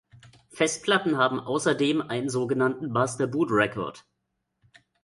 [0.49, 4.03] Festplatten haben außerdem einen sogenannten Master Boot Record.